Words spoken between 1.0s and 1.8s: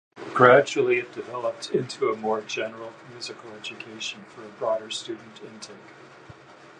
developed